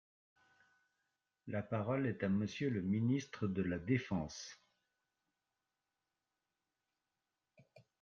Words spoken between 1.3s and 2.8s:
La parole est à Monsieur